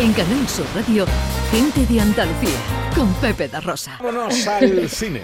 En 0.00 0.12
Canal 0.14 0.48
Sur 0.48 0.66
Radio, 0.74 1.04
Gente 1.50 1.84
de 1.92 2.00
Andalucía, 2.00 2.58
con 2.94 3.12
Pepe 3.14 3.48
da 3.48 3.60
Rosa. 3.60 3.98
Vámonos 4.02 4.46
al 4.46 4.88
cine. 4.88 5.20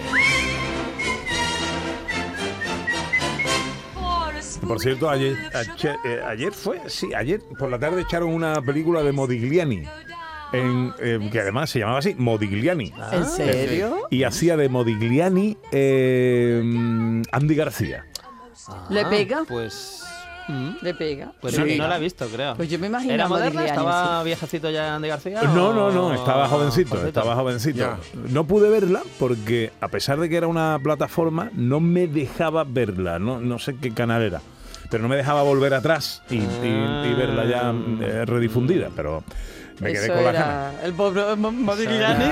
Por 4.67 4.81
cierto, 4.81 5.09
ayer, 5.09 5.37
ayer, 5.54 5.97
eh, 6.04 6.21
ayer 6.27 6.53
fue, 6.53 6.81
sí, 6.89 7.15
ayer 7.15 7.41
por 7.59 7.71
la 7.71 7.79
tarde 7.79 8.03
echaron 8.03 8.31
una 8.35 8.61
película 8.61 9.03
de 9.03 9.12
Modigliani. 9.12 9.85
En, 10.53 10.93
eh, 11.01 11.29
que 11.33 11.40
además 11.40 11.71
se 11.71 11.81
llamaba 11.81 11.99
así, 11.99 12.15
Modigliani. 12.17 12.93
¿En 13.13 13.24
serio? 13.27 14.06
Y 14.11 14.24
hacía 14.24 14.56
de 14.56 14.69
Modigliani 14.69 15.56
eh, 15.72 16.61
Andy 17.33 17.55
García. 17.55 18.06
¿Le 18.91 19.01
Ah, 19.02 19.09
pega? 19.11 19.45
Pues. 19.47 20.02
¿Le 20.80 20.95
pega? 20.95 21.33
Pues 21.41 21.55
Sí. 21.55 21.60
no, 21.77 21.83
no 21.84 21.88
la 21.88 21.97
he 21.97 22.01
visto, 22.01 22.27
creo. 22.28 22.55
Pues 22.55 22.69
yo 22.70 22.78
me 22.78 22.87
imagino 22.87 23.15
¿Era 23.15 23.27
moderna? 23.28 23.65
¿Estaba 23.66 24.23
viejecito 24.23 24.70
ya 24.70 24.95
Andy 24.95 25.09
García? 25.09 25.42
No, 25.42 25.72
no, 25.72 25.91
no, 25.91 26.14
estaba 26.14 26.46
jovencito, 26.48 26.91
jovencito? 26.91 27.20
estaba 27.20 27.34
jovencito. 27.34 27.78
Ya. 27.78 27.98
No 28.30 28.45
pude 28.46 28.69
verla 28.70 29.02
porque 29.19 29.72
a 29.80 29.88
pesar 29.88 30.20
de 30.20 30.28
que 30.28 30.36
era 30.36 30.46
una 30.46 30.78
plataforma, 30.82 31.50
no 31.55 31.80
me 31.80 32.06
dejaba 32.06 32.64
verla, 32.64 33.19
no, 33.19 33.41
no 33.41 33.59
sé 33.59 33.77
qué 33.77 33.92
canal 33.92 34.22
era, 34.22 34.41
pero 34.91 35.02
no 35.02 35.09
me 35.09 35.16
dejaba 35.16 35.42
volver 35.42 35.74
atrás 35.74 36.22
y, 36.30 36.36
y- 36.36 37.08
y 37.10 37.14
verla 37.14 37.44
ya 37.47 37.74
eh, 38.00 38.24
redifundida, 38.24 38.91
pero 38.94 39.24
me 39.80 39.92
quedé 39.92 40.04
Eso 40.06 40.14
con 40.14 40.24
la 40.24 40.30
era 40.30 40.40
ganas. 40.40 40.84
el 40.84 40.92
Modigliani. 41.52 42.24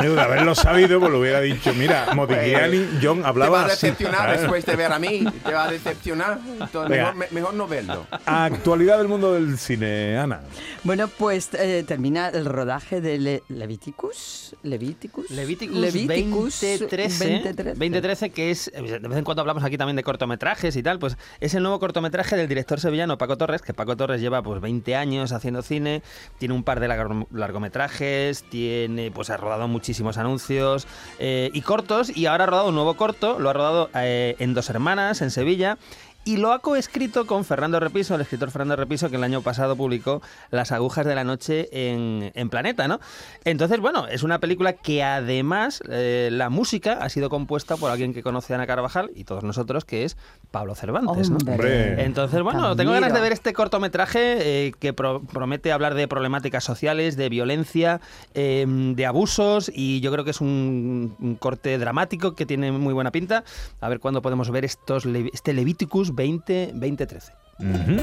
De 0.14 0.20
haberlo 0.20 0.54
sabido, 0.54 0.98
pues 1.00 1.12
lo 1.12 1.20
hubiera 1.20 1.40
dicho. 1.40 1.72
Mira, 1.74 2.14
Modigliani, 2.14 2.98
John 3.02 3.16
Te 3.18 3.22
va 3.22 3.28
hablaba 3.28 3.62
a 3.62 3.66
así. 3.66 3.86
decepcionar 3.86 4.38
después 4.38 4.64
de 4.66 4.76
ver 4.76 4.92
a 4.92 4.98
mí. 4.98 5.24
Te 5.44 5.52
va 5.52 5.64
a 5.64 5.70
decepcionar. 5.70 6.38
Entonces, 6.60 6.96
mejor, 6.98 7.14
me- 7.14 7.26
mejor 7.30 7.54
no 7.54 7.66
verlo. 7.68 8.06
Actualidad 8.26 8.98
del 8.98 9.08
mundo 9.08 9.34
del 9.34 9.58
cine, 9.58 10.18
Ana. 10.18 10.40
Bueno, 10.84 11.08
pues 11.08 11.50
eh, 11.54 11.84
termina 11.86 12.28
el 12.28 12.44
rodaje 12.44 13.00
de 13.00 13.18
Le- 13.18 13.42
Leviticus. 13.48 14.54
Leviticus. 14.62 15.30
Leviticus, 15.30 15.76
Leviticus 15.76 16.60
2013, 16.60 17.30
2013. 17.42 17.64
2013, 17.78 18.30
que 18.30 18.50
es, 18.50 18.70
de 18.74 18.98
vez 18.98 19.18
en 19.18 19.24
cuando 19.24 19.40
hablamos 19.42 19.62
aquí 19.64 19.76
también 19.78 19.96
de 19.96 20.02
cortometrajes 20.02 20.74
y 20.76 20.82
tal, 20.82 20.98
pues 20.98 21.16
es 21.40 21.54
el 21.54 21.62
nuevo 21.62 21.78
cortometraje 21.78 22.36
del 22.36 22.48
director 22.48 22.80
sevillano 22.80 23.18
Paco 23.18 23.36
Torres, 23.36 23.62
que 23.62 23.74
Paco 23.74 23.96
Torres 23.96 24.20
lleva 24.20 24.42
pues 24.42 24.60
20 24.60 24.96
años 24.96 25.32
haciendo 25.32 25.62
cine, 25.62 26.02
tiene 26.38 26.54
un 26.54 26.64
par 26.64 26.80
de 26.80 26.87
largo- 26.88 27.28
largometrajes, 27.32 28.42
tiene 28.44 29.10
pues 29.10 29.30
ha 29.30 29.36
rodado 29.36 29.68
muchísimos 29.68 30.18
anuncios 30.18 30.86
eh, 31.18 31.50
y 31.52 31.60
cortos, 31.62 32.16
y 32.16 32.26
ahora 32.26 32.44
ha 32.44 32.46
rodado 32.48 32.68
un 32.68 32.74
nuevo 32.74 32.94
corto, 32.94 33.38
lo 33.38 33.50
ha 33.50 33.52
rodado 33.52 33.90
eh, 33.94 34.34
en 34.38 34.54
Dos 34.54 34.70
Hermanas, 34.70 35.22
en 35.22 35.30
Sevilla, 35.30 35.78
y 36.24 36.36
lo 36.36 36.52
ha 36.52 36.58
coescrito 36.58 37.26
con 37.26 37.44
Fernando 37.44 37.80
Repiso, 37.80 38.14
el 38.14 38.20
escritor 38.20 38.50
Fernando 38.50 38.76
Repiso, 38.76 39.08
que 39.08 39.16
el 39.16 39.24
año 39.24 39.40
pasado 39.40 39.76
publicó 39.76 40.20
Las 40.50 40.72
agujas 40.72 41.06
de 41.06 41.14
la 41.14 41.24
noche 41.24 41.68
en, 41.72 42.32
en 42.34 42.50
Planeta, 42.50 42.86
¿no? 42.86 43.00
Entonces, 43.44 43.80
bueno, 43.80 44.06
es 44.08 44.22
una 44.22 44.38
película 44.38 44.74
que 44.74 45.02
además 45.02 45.82
eh, 45.88 46.28
la 46.30 46.50
música 46.50 46.98
ha 47.00 47.08
sido 47.08 47.30
compuesta 47.30 47.76
por 47.78 47.90
alguien 47.90 48.12
que 48.12 48.22
conoce 48.22 48.52
a 48.52 48.56
Ana 48.56 48.66
Carvajal 48.66 49.10
y 49.14 49.24
todos 49.24 49.42
nosotros, 49.42 49.86
que 49.86 50.04
es 50.04 50.18
Pablo 50.50 50.74
Cervantes, 50.74 51.30
¿no? 51.30 51.38
Hombre. 51.38 52.04
Entonces, 52.04 52.42
bueno, 52.42 52.72
Te 52.72 52.82
tengo 52.82 52.92
ganas 52.92 53.14
de 53.14 53.20
ver 53.20 53.32
este 53.32 53.54
cortometraje 53.54 54.66
eh, 54.66 54.72
que 54.78 54.92
pro- 54.92 55.22
promete 55.22 55.72
hablar 55.72 55.94
de 55.94 56.08
problemáticas 56.08 56.62
sociales, 56.62 57.16
de 57.16 57.28
violencia, 57.30 58.00
eh, 58.34 58.66
de 58.68 59.06
abusos 59.06 59.70
y 59.74 60.00
yo 60.00 60.12
creo 60.12 60.24
que 60.24 60.32
es 60.32 60.42
un, 60.42 61.16
un 61.20 61.36
corte 61.36 61.78
dramático 61.78 62.34
que 62.34 62.44
tiene 62.44 62.70
muy 62.70 62.92
buena 62.92 63.12
pinta. 63.12 63.44
A 63.80 63.88
ver 63.88 63.98
cuándo 64.00 64.20
podemos 64.20 64.50
ver 64.50 64.66
estos 64.66 65.06
Le- 65.06 65.30
este 65.32 65.54
Leviticus 65.54 66.14
20, 66.18 66.72
2013. 66.74 67.32
Ujú. 67.60 68.02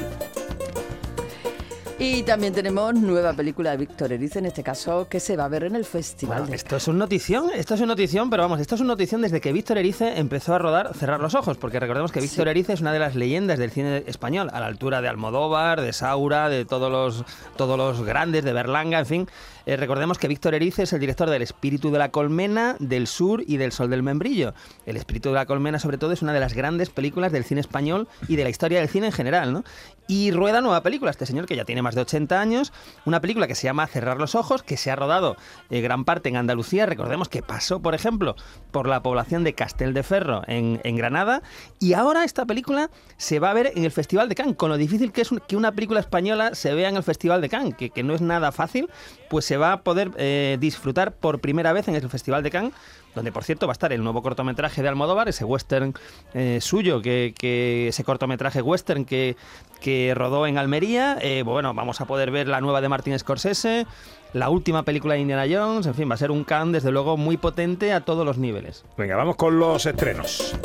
Y 1.97 2.23
también 2.23 2.53
tenemos 2.53 2.93
nueva 2.93 3.33
película 3.33 3.71
de 3.71 3.77
Víctor 3.77 4.11
Erice, 4.11 4.39
en 4.39 4.45
este 4.45 4.63
caso, 4.63 5.07
que 5.09 5.19
se 5.19 5.37
va 5.37 5.45
a 5.45 5.47
ver 5.47 5.63
en 5.63 5.75
el 5.75 5.85
Festival 5.85 6.39
Bueno, 6.39 6.51
de 6.51 6.55
esto 6.57 6.75
es 6.75 6.87
un 6.89 6.97
notición, 6.97 7.49
esto 7.53 7.73
es 7.73 7.79
una 7.79 7.87
notición, 7.87 8.29
pero 8.29 8.43
vamos, 8.43 8.59
esto 8.59 8.75
es 8.75 8.81
una 8.81 8.89
notición 8.89 9.21
desde 9.21 9.39
que 9.39 9.53
Víctor 9.53 9.77
Erice 9.77 10.17
empezó 10.17 10.53
a 10.53 10.59
rodar 10.59 10.93
Cerrar 10.93 11.21
los 11.21 11.35
Ojos, 11.35 11.57
porque 11.57 11.79
recordemos 11.79 12.11
que 12.11 12.19
Víctor 12.19 12.49
Erice 12.49 12.73
es 12.73 12.81
una 12.81 12.91
de 12.91 12.99
las 12.99 13.15
leyendas 13.15 13.59
del 13.59 13.71
cine 13.71 14.03
español, 14.07 14.49
a 14.51 14.59
la 14.59 14.65
altura 14.65 15.01
de 15.01 15.07
Almodóvar, 15.07 15.81
de 15.81 15.93
Saura, 15.93 16.49
de 16.49 16.65
todos 16.65 16.91
los, 16.91 17.25
todos 17.55 17.77
los 17.77 18.05
grandes, 18.05 18.43
de 18.43 18.51
Berlanga, 18.51 18.99
en 18.99 19.05
fin. 19.05 19.27
Eh, 19.65 19.77
recordemos 19.77 20.19
que 20.19 20.27
Víctor 20.27 20.53
Erice 20.53 20.83
es 20.83 20.93
el 20.93 20.99
director 20.99 21.29
del 21.29 21.41
Espíritu 21.41 21.89
de 21.89 21.97
la 21.97 22.09
Colmena, 22.09 22.75
del 22.79 23.07
Sur 23.07 23.43
y 23.47 23.57
del 23.57 23.71
Sol 23.71 23.89
del 23.89 24.03
Membrillo. 24.03 24.53
El 24.85 24.95
Espíritu 24.95 25.29
de 25.29 25.35
la 25.35 25.45
Colmena, 25.45 25.79
sobre 25.79 25.97
todo, 25.97 26.11
es 26.11 26.21
una 26.21 26.33
de 26.33 26.39
las 26.39 26.53
grandes 26.53 26.89
películas 26.89 27.31
del 27.31 27.43
cine 27.43 27.61
español 27.61 28.07
y 28.27 28.35
de 28.35 28.43
la 28.43 28.49
historia 28.49 28.79
del 28.79 28.89
cine 28.89 29.07
en 29.07 29.11
general. 29.11 29.63
Y 30.07 30.29
rueda 30.31 30.61
nueva 30.61 30.83
película, 30.83 31.09
este 31.09 31.25
señor 31.25 31.47
que 31.47 31.55
ya 31.55 31.65
tiene 31.65 31.81
más 31.81 31.95
de 31.95 32.01
80 32.01 32.39
años, 32.39 32.73
una 33.05 33.21
película 33.21 33.47
que 33.47 33.55
se 33.55 33.63
llama 33.63 33.87
Cerrar 33.87 34.17
los 34.17 34.35
Ojos, 34.35 34.61
que 34.61 34.77
se 34.77 34.91
ha 34.91 34.95
rodado 34.95 35.35
eh, 35.71 35.81
gran 35.81 36.05
parte 36.05 36.29
en 36.29 36.37
Andalucía. 36.37 36.85
Recordemos 36.85 37.27
que 37.27 37.41
pasó, 37.41 37.79
por 37.79 37.95
ejemplo, 37.95 38.35
por 38.69 38.87
la 38.87 39.01
población 39.01 39.43
de 39.43 39.53
Castel 39.53 39.95
de 39.95 40.03
Ferro 40.03 40.43
en, 40.47 40.79
Granada. 40.95 41.41
Y 41.79 41.93
ahora 41.93 42.23
esta 42.23 42.45
película 42.45 42.91
se 43.17 43.39
va 43.39 43.49
a 43.49 43.53
ver 43.53 43.71
en 43.75 43.83
el 43.83 43.91
Festival 43.91 44.29
de 44.29 44.35
Cannes, 44.35 44.55
con 44.55 44.69
lo 44.69 44.77
difícil 44.77 45.11
que 45.11 45.21
es 45.21 45.29
que 45.47 45.55
una 45.55 45.71
película 45.71 45.99
española 45.99 46.53
se 46.53 46.73
vea 46.75 46.89
en 46.89 46.97
el 46.97 47.03
Festival 47.03 47.41
de 47.41 47.49
Cannes, 47.49 47.75
que, 47.75 47.89
que 47.89 48.03
no 48.03 48.13
es 48.13 48.21
nada 48.21 48.51
fácil, 48.51 48.89
pues 49.29 49.45
se 49.45 49.54
va 49.57 49.73
a 49.73 49.81
poder 49.81 50.11
eh, 50.17 50.57
disfrutar 50.59 51.13
por 51.13 51.39
primera 51.39 51.73
vez 51.73 51.87
en 51.87 51.95
el 51.95 52.09
Festival 52.09 52.43
de 52.43 52.51
Cannes 52.51 52.73
donde 53.15 53.31
por 53.31 53.43
cierto 53.43 53.65
va 53.65 53.71
a 53.71 53.73
estar 53.73 53.91
el 53.93 54.03
nuevo 54.03 54.21
cortometraje 54.21 54.83
de 54.83 54.89
Almodóvar, 54.89 55.29
ese 55.29 55.45
western 55.45 55.93
eh, 56.33 56.59
suyo, 56.61 57.01
que, 57.01 57.87
ese 57.87 58.03
cortometraje 58.03 58.61
western 58.61 59.05
que, 59.05 59.37
que 59.79 60.13
rodó 60.13 60.45
en 60.45 60.57
Almería. 60.57 61.17
Eh, 61.21 61.41
bueno, 61.43 61.73
vamos 61.73 62.01
a 62.01 62.05
poder 62.05 62.29
ver 62.29 62.47
la 62.47 62.61
nueva 62.61 62.81
de 62.81 62.89
Martin 62.89 63.17
Scorsese, 63.17 63.87
la 64.33 64.49
última 64.49 64.83
película 64.83 65.15
de 65.15 65.21
Indiana 65.21 65.45
Jones, 65.49 65.87
en 65.87 65.95
fin, 65.95 66.09
va 66.09 66.15
a 66.15 66.17
ser 66.17 66.29
un 66.29 66.43
can 66.43 66.73
desde 66.73 66.91
luego 66.91 67.15
muy 67.15 67.37
potente 67.37 67.93
a 67.93 68.01
todos 68.01 68.25
los 68.25 68.37
niveles. 68.37 68.83
Venga, 68.97 69.15
vamos 69.15 69.37
con 69.37 69.57
los 69.57 69.85
estrenos. 69.85 70.55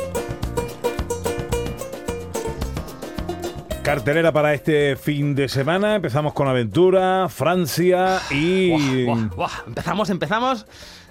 Cartelera 3.91 4.31
para 4.31 4.53
este 4.53 4.95
fin 4.95 5.35
de 5.35 5.49
semana. 5.49 5.95
Empezamos 5.95 6.31
con 6.31 6.47
Aventura, 6.47 7.27
Francia 7.27 8.21
y. 8.31 8.69
Buah, 9.05 9.15
buah, 9.25 9.35
buah. 9.35 9.51
Empezamos, 9.67 10.09
empezamos 10.09 10.65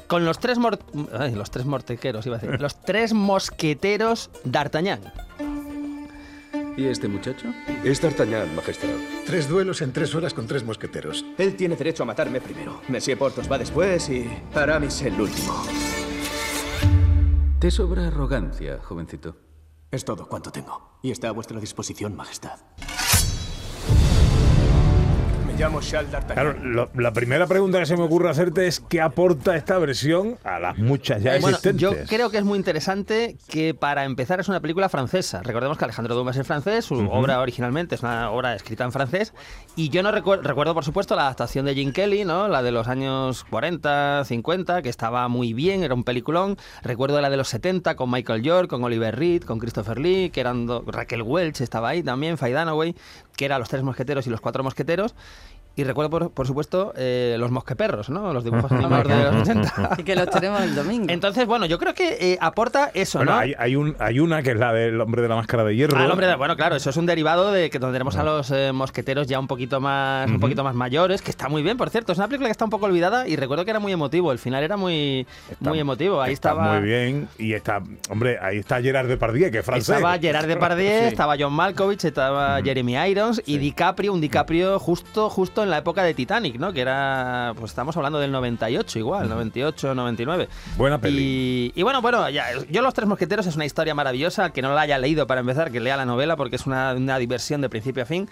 con 0.06 0.24
los 0.24 0.38
tres 0.38 0.56
mor- 0.56 0.78
ay, 1.12 1.34
los 1.34 1.50
tres 1.50 1.66
mortequeros, 1.66 2.24
iba 2.24 2.36
a 2.36 2.38
decir, 2.38 2.58
los 2.58 2.80
tres 2.80 3.12
mosqueteros 3.12 4.30
d'Artagnan. 4.44 5.00
¿Y 6.78 6.86
este 6.86 7.06
muchacho? 7.06 7.48
Es 7.84 8.00
D'Artagnan, 8.00 8.56
Majestad. 8.56 8.88
Tres 9.26 9.46
duelos 9.46 9.82
en 9.82 9.92
tres 9.92 10.14
horas 10.14 10.32
con 10.32 10.46
tres 10.46 10.64
mosqueteros. 10.64 11.22
Él 11.36 11.56
tiene 11.56 11.76
derecho 11.76 12.04
a 12.04 12.06
matarme 12.06 12.40
primero. 12.40 12.80
Monsieur 12.88 13.18
Portos 13.18 13.52
va 13.52 13.58
después 13.58 14.08
y 14.08 14.26
Aramis 14.54 15.02
el 15.02 15.20
último. 15.20 15.52
Te 17.58 17.70
sobra 17.70 18.06
arrogancia, 18.06 18.78
jovencito. 18.82 19.36
Es 19.90 20.04
todo 20.04 20.28
cuanto 20.28 20.52
tengo. 20.52 20.98
Y 21.02 21.10
está 21.10 21.28
a 21.28 21.32
vuestra 21.32 21.58
disposición, 21.58 22.14
Majestad. 22.14 22.60
Llamo. 25.60 25.80
Claro, 26.32 26.54
lo- 26.62 26.90
la 26.94 27.12
primera 27.12 27.46
pregunta 27.46 27.78
que 27.78 27.86
se 27.86 27.96
me 27.96 28.02
ocurre 28.02 28.30
hacerte 28.30 28.66
es 28.66 28.80
¿qué 28.80 29.00
aporta 29.00 29.56
esta 29.56 29.76
versión 29.78 30.38
a 30.42 30.58
las 30.58 30.78
muchas 30.78 31.22
ya 31.22 31.32
Bueno, 31.40 31.56
existentes? 31.58 31.80
yo 31.80 31.92
creo 32.08 32.30
que 32.30 32.38
es 32.38 32.44
muy 32.44 32.56
interesante 32.58 33.36
que 33.48 33.74
para 33.74 34.04
empezar 34.04 34.40
es 34.40 34.48
una 34.48 34.60
película 34.60 34.88
francesa. 34.88 35.42
Recordemos 35.42 35.76
que 35.76 35.84
Alejandro 35.84 36.14
Dumas 36.14 36.36
es 36.36 36.46
francés, 36.46 36.86
su 36.86 36.94
obra 37.10 37.40
originalmente 37.40 37.94
es 37.94 38.02
una 38.02 38.30
obra 38.30 38.54
escrita 38.54 38.84
en 38.84 38.92
francés 38.92 39.34
y 39.76 39.90
yo 39.90 40.02
no 40.02 40.12
recuerdo, 40.12 40.44
recuerdo 40.44 40.72
por 40.74 40.84
supuesto 40.84 41.14
la 41.14 41.22
adaptación 41.22 41.66
de 41.66 41.74
Jim 41.74 41.92
Kelly, 41.92 42.24
¿no? 42.24 42.48
La 42.48 42.62
de 42.62 42.72
los 42.72 42.88
años 42.88 43.44
40, 43.50 44.24
50, 44.24 44.82
que 44.82 44.88
estaba 44.88 45.28
muy 45.28 45.52
bien, 45.52 45.82
era 45.82 45.92
un 45.94 46.04
peliculón. 46.04 46.56
Recuerdo 46.82 47.20
la 47.20 47.28
de 47.28 47.36
los 47.36 47.48
70 47.48 47.96
con 47.96 48.10
Michael 48.10 48.42
York, 48.42 48.68
con 48.70 48.82
Oliver 48.82 49.14
Reed, 49.16 49.42
con 49.42 49.58
Christopher 49.58 49.98
Lee, 49.98 50.30
que 50.30 50.40
eran 50.40 50.66
Raquel 50.86 51.22
Welch 51.22 51.60
estaba 51.60 51.90
ahí 51.90 52.02
también, 52.02 52.38
Faye 52.38 52.54
Dunaway, 52.54 52.94
que 53.36 53.44
eran 53.44 53.60
los 53.60 53.68
tres 53.68 53.82
mosqueteros 53.82 54.26
y 54.26 54.30
los 54.30 54.40
cuatro 54.40 54.62
mosqueteros. 54.64 55.14
Y 55.80 55.84
recuerdo, 55.84 56.10
por, 56.10 56.30
por 56.32 56.46
supuesto, 56.46 56.92
eh, 56.94 57.36
los 57.38 57.50
mosqueperros, 57.50 58.10
¿no? 58.10 58.34
Los 58.34 58.44
dibujos 58.44 58.70
animados 58.72 59.08
de 59.08 59.24
los 59.24 59.34
80. 59.48 59.90
Y 59.98 60.02
que 60.02 60.14
los 60.14 60.28
tenemos 60.28 60.60
el 60.60 60.74
domingo. 60.74 61.06
Entonces, 61.08 61.46
bueno, 61.46 61.64
yo 61.64 61.78
creo 61.78 61.94
que 61.94 62.18
eh, 62.32 62.38
aporta 62.40 62.90
eso, 62.92 63.18
Bueno, 63.20 63.32
¿no? 63.32 63.38
hay, 63.38 63.54
hay 63.58 63.76
un, 63.76 63.96
hay 63.98 64.20
una 64.20 64.42
que 64.42 64.50
es 64.50 64.56
la 64.58 64.74
del 64.74 65.00
hombre 65.00 65.22
de 65.22 65.28
la 65.28 65.36
máscara 65.36 65.64
de 65.64 65.74
hierro. 65.74 65.96
Ah, 65.98 66.04
el 66.04 66.10
hombre 66.10 66.26
de- 66.26 66.36
bueno, 66.36 66.54
claro, 66.56 66.76
eso 66.76 66.90
es 66.90 66.96
un 66.98 67.06
derivado 67.06 67.50
de 67.50 67.70
que 67.70 67.78
donde 67.78 67.94
tenemos 67.94 68.16
a 68.16 68.22
los 68.24 68.50
eh, 68.50 68.72
mosqueteros 68.72 69.26
ya 69.26 69.40
un 69.40 69.46
poquito 69.46 69.80
más, 69.80 70.28
un 70.30 70.38
poquito 70.38 70.62
más 70.64 70.74
mayores, 70.74 71.22
que 71.22 71.30
está 71.30 71.48
muy 71.48 71.62
bien, 71.62 71.76
por 71.78 71.88
cierto. 71.88 72.12
Es 72.12 72.18
una 72.18 72.28
película 72.28 72.48
que 72.48 72.52
está 72.52 72.64
un 72.66 72.70
poco 72.70 72.84
olvidada 72.86 73.26
y 73.26 73.36
recuerdo 73.36 73.64
que 73.64 73.70
era 73.70 73.80
muy 73.80 73.92
emotivo. 73.92 74.32
El 74.32 74.38
final 74.38 74.62
era 74.62 74.76
muy, 74.76 75.26
Está- 75.50 75.70
muy 75.70 75.78
emotivo. 75.80 76.20
Ahí 76.20 76.34
está 76.34 76.50
estaba. 76.50 76.74
muy 76.78 76.86
bien. 76.86 77.28
Y 77.38 77.54
está, 77.54 77.82
hombre, 78.10 78.38
ahí 78.42 78.58
está 78.58 78.82
Gerard 78.82 79.08
Depardieu, 79.08 79.50
que 79.50 79.58
es 79.60 79.64
francés. 79.64 79.96
Estaba 79.96 80.18
Gerard 80.18 80.46
Depardieu, 80.46 81.06
estaba 81.08 81.36
John 81.38 81.54
Malkovich, 81.54 82.04
estaba 82.04 82.60
Jeremy 82.62 82.96
Irons 83.08 83.42
y 83.46 83.56
DiCaprio, 83.56 84.12
un 84.12 84.20
DiCaprio 84.20 84.78
justo, 84.78 85.30
justo 85.30 85.40
justo 85.40 85.64
en 85.70 85.72
la 85.72 85.78
época 85.78 86.02
de 86.02 86.14
Titanic, 86.14 86.58
¿no? 86.58 86.72
Que 86.72 86.80
era, 86.80 87.52
pues 87.56 87.70
estamos 87.70 87.96
hablando 87.96 88.18
del 88.18 88.32
98 88.32 88.98
igual, 88.98 89.28
98, 89.28 89.94
99. 89.94 90.48
Buena 90.76 91.00
peli. 91.00 91.72
Y, 91.74 91.80
y 91.80 91.82
bueno, 91.82 92.02
bueno, 92.02 92.28
ya, 92.28 92.46
yo 92.68 92.82
Los 92.82 92.92
Tres 92.92 93.08
Mosqueteros 93.08 93.46
es 93.46 93.54
una 93.54 93.64
historia 93.64 93.94
maravillosa, 93.94 94.50
que 94.50 94.62
no 94.62 94.74
la 94.74 94.82
haya 94.82 94.98
leído 94.98 95.26
para 95.26 95.40
empezar, 95.40 95.70
que 95.70 95.80
lea 95.80 95.96
la 95.96 96.04
novela 96.04 96.36
porque 96.36 96.56
es 96.56 96.66
una, 96.66 96.92
una 96.94 97.18
diversión 97.18 97.60
de 97.60 97.68
principio 97.68 98.02
a 98.02 98.06
fin. 98.06 98.28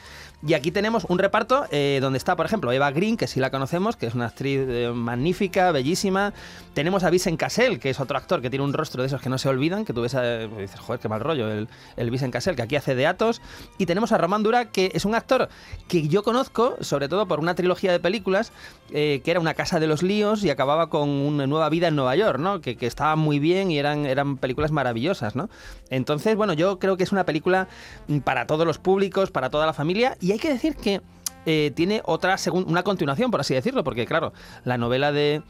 Y 0.47 0.55
aquí 0.55 0.71
tenemos 0.71 1.05
un 1.09 1.19
reparto 1.19 1.67
eh, 1.71 1.99
donde 2.01 2.19
está, 2.19 2.37
por 2.37 2.47
ejemplo, 2.47 2.73
Eva 2.73 2.91
Green, 2.91 3.17
que 3.17 3.27
sí 3.27 3.41
la 3.41 3.51
conocemos, 3.51 3.97
que 3.97 4.07
es 4.07 4.15
una 4.15 4.27
actriz 4.27 4.61
eh, 4.69 4.93
magnífica, 4.95 5.73
bellísima. 5.73 6.33
Tenemos 6.75 7.05
a 7.05 7.11
Vincent 7.11 7.39
Cassel, 7.39 7.79
que 7.79 7.91
es 7.91 8.01
otro 8.01 8.17
actor 8.17 8.41
que 8.41 8.51
tiene 8.51 8.65
un 8.65 8.73
rostro 8.73 9.03
de 9.03 9.09
esos 9.09 9.21
que 9.21 9.29
no 9.29 9.39
se 9.39 9.49
olvidan, 9.49 9.85
que 9.85 9.93
tú 9.93 10.03
ves, 10.03 10.15
a, 10.15 10.23
pues 10.49 10.63
dices, 10.63 10.81
joder, 10.81 11.01
qué 11.01 11.09
mal 11.09 11.21
rollo, 11.21 11.51
el, 11.51 11.69
el 11.97 12.11
Vincent 12.11 12.33
Cassel, 12.33 12.57
que 12.57 12.63
aquí 12.63 12.77
hace 12.77 12.95
de 12.95 13.07
Atos. 13.07 13.41
Y 13.79 13.87
tenemos 13.87 14.13
a 14.13 14.19
Román 14.19 14.43
Dura, 14.43 14.67
que 14.67 14.91
es 14.95 15.05
un 15.05 15.15
actor 15.15 15.49
que 15.89 16.09
yo 16.09 16.23
conozco, 16.23 16.77
sobre 16.81 17.09
todo 17.09 17.28
por 17.29 17.41
una 17.41 17.55
trilogía 17.55 17.93
de 17.93 18.01
películas, 18.01 18.53
eh, 18.93 19.21
que 19.25 19.31
era 19.31 19.41
Una 19.41 19.55
casa 19.55 19.79
de 19.79 19.87
los 19.87 20.03
líos 20.03 20.43
y 20.43 20.51
acababa 20.51 20.89
con 20.89 21.09
una 21.09 21.47
nueva 21.47 21.69
vida 21.69 21.89
en 21.89 21.97
Nueva 21.97 22.17
York, 22.17 22.39
¿no? 22.39 22.61
Que, 22.61 22.77
que 22.77 22.87
estaba 22.87 23.15
muy 23.15 23.39
bien 23.39 23.71
y 23.71 23.79
eran, 23.79 24.07
eran 24.07 24.37
películas 24.37 24.73
maravillosas, 24.73 25.37
¿no? 25.37 25.49
Entonces, 25.91 26.35
bueno, 26.37 26.55
yo 26.55 26.79
creo 26.79 26.97
que 26.97 27.05
es 27.05 27.13
una 27.13 27.25
película 27.25 27.69
mm, 28.09 28.19
para 28.19 28.47
todos 28.47 28.67
los 28.67 28.79
públicos, 28.79 29.31
para 29.31 29.51
toda 29.51 29.67
la 29.67 29.73
familia, 29.73 30.17
y 30.21 30.33
hay 30.33 30.39
que 30.39 30.49
decir 30.49 30.75
que 30.75 31.01
eh, 31.47 31.73
tiene 31.75 32.03
otra 32.05 32.37
una 32.53 32.83
continuación, 32.83 33.31
por 33.31 33.41
así 33.41 33.55
decirlo, 33.55 33.85
porque 33.85 34.07
claro, 34.07 34.33
la 34.65 34.77
novela 34.77 35.13
de 35.13 35.43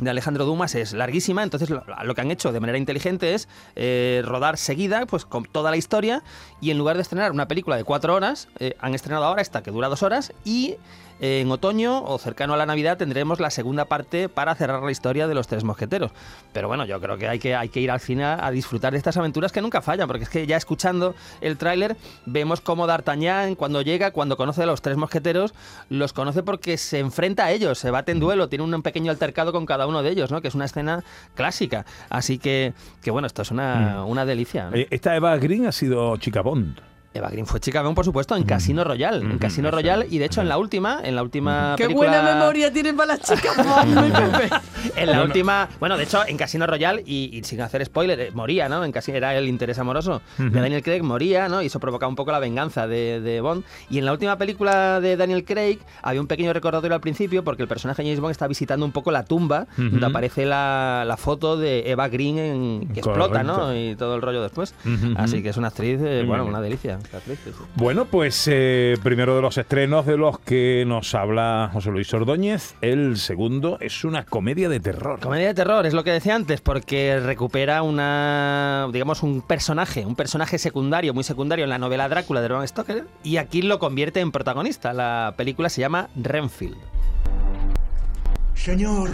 de 0.00 0.10
Alejandro 0.10 0.44
Dumas 0.44 0.74
es 0.74 0.92
larguísima, 0.92 1.42
entonces 1.42 1.70
lo, 1.70 2.14
que 2.14 2.20
han 2.20 2.30
hecho 2.30 2.52
de 2.52 2.60
manera 2.60 2.78
inteligente 2.78 3.34
es 3.34 3.48
eh, 3.76 4.22
rodar 4.24 4.56
seguida, 4.56 5.06
pues 5.06 5.24
con 5.24 5.44
toda 5.44 5.70
la 5.70 5.76
historia, 5.76 6.22
y 6.60 6.70
en 6.70 6.78
lugar 6.78 6.96
de 6.96 7.02
estrenar 7.02 7.32
una 7.32 7.48
película 7.48 7.76
de 7.76 7.84
cuatro 7.84 8.14
horas, 8.14 8.48
eh, 8.58 8.74
han 8.80 8.94
estrenado 8.94 9.24
ahora 9.24 9.42
esta 9.42 9.62
que 9.62 9.70
dura 9.70 9.88
dos 9.88 10.02
horas, 10.02 10.32
y 10.44 10.76
en 11.20 11.50
otoño 11.50 12.02
o 12.04 12.18
cercano 12.18 12.54
a 12.54 12.56
la 12.56 12.66
Navidad 12.66 12.96
tendremos 12.96 13.40
la 13.40 13.50
segunda 13.50 13.86
parte 13.86 14.28
para 14.28 14.54
cerrar 14.54 14.82
la 14.82 14.90
historia 14.90 15.26
de 15.26 15.34
los 15.34 15.48
tres 15.48 15.64
mosqueteros. 15.64 16.12
Pero 16.52 16.68
bueno, 16.68 16.84
yo 16.84 17.00
creo 17.00 17.18
que 17.18 17.28
hay 17.28 17.38
que, 17.38 17.54
hay 17.54 17.68
que 17.68 17.80
ir 17.80 17.90
al 17.90 18.00
cine 18.00 18.24
a 18.24 18.50
disfrutar 18.50 18.92
de 18.92 18.98
estas 18.98 19.16
aventuras 19.16 19.52
que 19.52 19.60
nunca 19.60 19.82
fallan, 19.82 20.06
porque 20.06 20.24
es 20.24 20.30
que 20.30 20.46
ya 20.46 20.56
escuchando 20.56 21.14
el 21.40 21.56
tráiler 21.56 21.96
vemos 22.26 22.60
cómo 22.60 22.86
D'Artagnan 22.86 23.54
cuando 23.54 23.82
llega, 23.82 24.10
cuando 24.10 24.36
conoce 24.36 24.62
a 24.62 24.66
los 24.66 24.82
tres 24.82 24.96
mosqueteros, 24.96 25.54
los 25.88 26.12
conoce 26.12 26.42
porque 26.42 26.76
se 26.76 26.98
enfrenta 26.98 27.46
a 27.46 27.50
ellos, 27.50 27.78
se 27.78 27.90
bate 27.90 28.12
en 28.12 28.20
duelo, 28.20 28.48
tiene 28.48 28.64
un 28.64 28.82
pequeño 28.82 29.10
altercado 29.10 29.52
con 29.52 29.66
cada 29.66 29.86
uno 29.86 30.02
de 30.02 30.10
ellos, 30.10 30.30
¿no? 30.30 30.40
Que 30.40 30.48
es 30.48 30.54
una 30.54 30.64
escena 30.64 31.04
clásica. 31.34 31.84
Así 32.10 32.38
que, 32.38 32.74
que 33.02 33.10
bueno, 33.10 33.26
esto 33.26 33.42
es 33.42 33.50
una, 33.50 34.04
una 34.04 34.24
delicia. 34.24 34.70
¿no? 34.70 34.76
Eh, 34.76 34.86
Esta 34.90 35.16
Eva 35.16 35.36
Green 35.36 35.66
ha 35.66 35.72
sido 35.72 36.16
chica 36.18 36.42
Bond. 36.42 36.80
Eva 37.14 37.30
Green 37.30 37.46
fue 37.46 37.58
chica 37.58 37.82
por 37.94 38.04
supuesto, 38.04 38.36
en 38.36 38.44
Casino 38.44 38.84
Royale. 38.84 39.24
En 39.24 39.38
Casino 39.38 39.70
Royale, 39.70 40.06
y 40.10 40.18
de 40.18 40.26
hecho 40.26 40.40
en 40.40 40.48
la 40.48 40.58
última, 40.58 41.00
en 41.02 41.16
la 41.16 41.22
última 41.22 41.74
Qué 41.76 41.84
película- 41.84 42.10
buena 42.20 42.34
memoria 42.34 42.72
tiene 42.72 42.92
para 42.94 43.16
las 43.16 43.20
chicas. 43.20 43.56
En 44.96 45.10
la 45.10 45.22
última, 45.24 45.68
bueno, 45.80 45.96
de 45.96 46.04
hecho, 46.04 46.20
en 46.26 46.36
Casino 46.36 46.66
Royale, 46.66 47.02
y, 47.04 47.30
y 47.36 47.42
sin 47.44 47.60
hacer 47.60 47.84
spoiler, 47.84 48.20
eh, 48.20 48.30
moría, 48.32 48.68
¿no? 48.68 48.84
En 48.84 48.92
Casino 48.92 49.16
era 49.16 49.36
el 49.36 49.48
interés 49.48 49.78
amoroso 49.78 50.22
de 50.36 50.60
Daniel 50.60 50.82
Craig, 50.82 51.02
moría, 51.02 51.48
¿no? 51.48 51.62
Y 51.62 51.66
eso 51.66 51.80
provocaba 51.80 52.08
un 52.08 52.16
poco 52.16 52.30
la 52.30 52.38
venganza 52.38 52.86
de, 52.86 53.20
de 53.20 53.40
Bond. 53.40 53.64
Y 53.90 53.98
en 53.98 54.04
la 54.04 54.12
última 54.12 54.36
película 54.38 55.00
de 55.00 55.16
Daniel 55.16 55.44
Craig 55.44 55.78
había 56.02 56.20
un 56.20 56.26
pequeño 56.26 56.52
recordatorio 56.52 56.94
al 56.94 57.00
principio, 57.00 57.42
porque 57.44 57.62
el 57.62 57.68
personaje 57.68 58.02
de 58.02 58.08
James 58.08 58.20
Bond 58.20 58.30
está 58.32 58.46
visitando 58.46 58.84
un 58.86 58.92
poco 58.92 59.10
la 59.10 59.24
tumba, 59.24 59.66
donde 59.76 60.06
aparece 60.06 60.46
la, 60.46 61.04
la 61.06 61.16
foto 61.16 61.56
de 61.56 61.90
Eva 61.90 62.08
Green 62.08 62.38
en- 62.38 62.88
que 62.92 63.00
explota, 63.00 63.42
¿no? 63.42 63.74
Y 63.74 63.96
todo 63.96 64.14
el 64.14 64.22
rollo 64.22 64.42
después. 64.42 64.74
Así 65.16 65.42
que 65.42 65.48
es 65.50 65.56
una 65.56 65.68
actriz, 65.68 65.98
eh, 66.02 66.24
bueno, 66.26 66.44
una 66.44 66.60
delicia. 66.60 66.97
Bueno, 67.74 68.06
pues 68.06 68.48
eh, 68.50 68.96
primero 69.02 69.36
de 69.36 69.42
los 69.42 69.58
estrenos 69.58 70.06
de 70.06 70.16
los 70.16 70.38
que 70.40 70.84
nos 70.86 71.14
habla 71.14 71.70
José 71.72 71.90
Luis 71.90 72.12
Ordóñez, 72.12 72.74
el 72.80 73.16
segundo 73.16 73.78
es 73.80 74.04
una 74.04 74.24
comedia 74.24 74.68
de 74.68 74.80
terror. 74.80 75.20
Comedia 75.20 75.48
de 75.48 75.54
terror, 75.54 75.86
es 75.86 75.94
lo 75.94 76.04
que 76.04 76.12
decía 76.12 76.34
antes, 76.34 76.60
porque 76.60 77.20
recupera 77.20 77.82
una, 77.82 78.88
digamos, 78.92 79.22
un 79.22 79.42
personaje, 79.42 80.04
un 80.04 80.16
personaje 80.16 80.58
secundario, 80.58 81.14
muy 81.14 81.24
secundario 81.24 81.64
en 81.64 81.70
la 81.70 81.78
novela 81.78 82.08
Drácula 82.08 82.40
de 82.40 82.48
Bram 82.48 82.66
Stoker, 82.66 83.04
y 83.22 83.36
aquí 83.36 83.62
lo 83.62 83.78
convierte 83.78 84.20
en 84.20 84.32
protagonista. 84.32 84.92
La 84.92 85.34
película 85.36 85.68
se 85.68 85.80
llama 85.80 86.08
Renfield. 86.16 86.76
Señor 88.54 89.10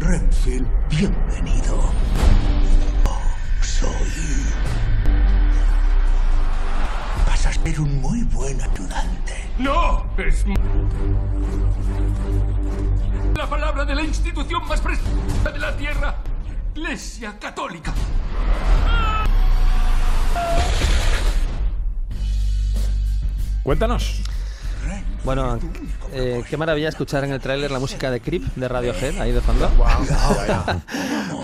Renfield, 0.00 0.66
bienvenido. 0.88 1.92
Soy. 3.60 3.97
Ser 7.68 7.80
un 7.80 8.00
muy 8.00 8.22
buen 8.24 8.60
ayudante. 8.60 9.34
¡No! 9.58 10.06
Es. 10.16 10.44
La 13.36 13.48
palabra 13.48 13.84
de 13.84 13.94
la 13.94 14.02
institución 14.02 14.66
más 14.66 14.80
prestigiosa 14.80 15.50
de 15.50 15.58
la 15.58 15.76
Tierra. 15.76 16.16
Iglesia 16.74 17.38
Católica. 17.38 17.92
Cuéntanos. 23.62 24.22
Bueno, 25.24 25.58
eh, 26.12 26.42
qué 26.48 26.56
maravilla 26.56 26.88
escuchar 26.88 27.24
en 27.24 27.32
el 27.32 27.40
tráiler 27.40 27.70
la 27.70 27.78
música 27.78 28.10
de 28.10 28.20
Creep 28.20 28.44
de 28.54 28.68
Radiohead 28.68 29.20
ahí 29.20 29.32
de 29.32 29.40
fondo. 29.42 29.70